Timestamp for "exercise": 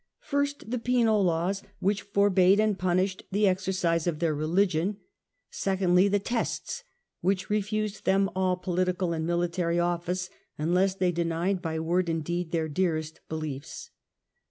3.47-4.07